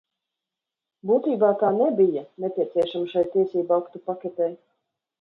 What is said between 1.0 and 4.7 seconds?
Būtībā tā nebija nepieciešama šai tiesību aktu paketei.